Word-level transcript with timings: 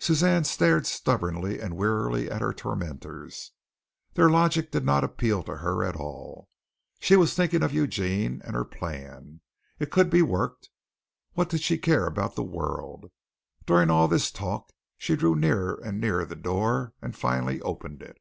Suzanne 0.00 0.42
stared 0.42 0.84
stubbornly 0.84 1.60
and 1.60 1.76
wearily 1.76 2.28
at 2.28 2.40
her 2.42 2.52
tormentors. 2.52 3.52
Their 4.14 4.28
logic 4.28 4.72
did 4.72 4.84
not 4.84 5.04
appeal 5.04 5.44
to 5.44 5.58
her 5.58 5.84
at 5.84 5.94
all. 5.94 6.48
She 6.98 7.14
was 7.14 7.34
thinking 7.34 7.62
of 7.62 7.72
Eugene 7.72 8.42
and 8.44 8.56
her 8.56 8.64
plan. 8.64 9.42
It 9.78 9.92
could 9.92 10.10
be 10.10 10.22
worked. 10.22 10.70
What 11.34 11.48
did 11.50 11.60
she 11.60 11.78
care 11.78 12.06
about 12.06 12.34
the 12.34 12.42
world? 12.42 13.12
During 13.64 13.90
all 13.90 14.08
this 14.08 14.32
talk, 14.32 14.72
she 14.98 15.14
drew 15.14 15.36
nearer 15.36 15.80
and 15.84 16.00
nearer 16.00 16.24
the 16.24 16.34
door 16.34 16.92
and 17.00 17.14
finally 17.16 17.60
opened 17.60 18.02
it. 18.02 18.18